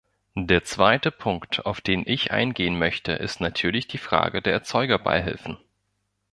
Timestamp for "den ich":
1.79-2.31